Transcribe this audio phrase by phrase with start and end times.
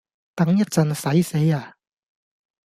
[0.33, 1.75] 等一陣洗死呀？